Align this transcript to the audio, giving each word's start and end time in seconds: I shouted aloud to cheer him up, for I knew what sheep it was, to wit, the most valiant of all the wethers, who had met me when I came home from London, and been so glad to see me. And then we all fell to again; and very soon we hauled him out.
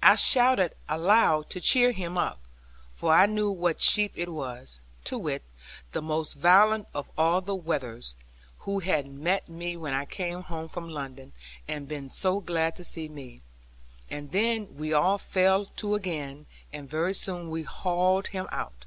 I 0.00 0.14
shouted 0.14 0.76
aloud 0.88 1.50
to 1.50 1.60
cheer 1.60 1.90
him 1.90 2.16
up, 2.16 2.38
for 2.92 3.12
I 3.12 3.26
knew 3.26 3.50
what 3.50 3.80
sheep 3.80 4.12
it 4.14 4.28
was, 4.28 4.78
to 5.02 5.18
wit, 5.18 5.42
the 5.90 6.00
most 6.00 6.34
valiant 6.34 6.86
of 6.94 7.10
all 7.18 7.40
the 7.40 7.56
wethers, 7.58 8.14
who 8.60 8.78
had 8.78 9.08
met 9.08 9.48
me 9.48 9.76
when 9.76 9.92
I 9.92 10.04
came 10.04 10.42
home 10.44 10.68
from 10.68 10.88
London, 10.88 11.32
and 11.66 11.88
been 11.88 12.10
so 12.10 12.38
glad 12.38 12.76
to 12.76 12.84
see 12.84 13.08
me. 13.08 13.40
And 14.08 14.30
then 14.30 14.76
we 14.76 14.92
all 14.92 15.18
fell 15.18 15.64
to 15.64 15.96
again; 15.96 16.46
and 16.72 16.88
very 16.88 17.12
soon 17.12 17.50
we 17.50 17.64
hauled 17.64 18.28
him 18.28 18.46
out. 18.52 18.86